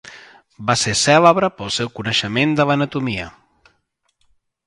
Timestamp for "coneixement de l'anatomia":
1.99-3.27